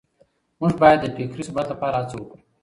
[0.59, 2.41] موږ بايد د فکري ثبات لپاره هڅه وکړو.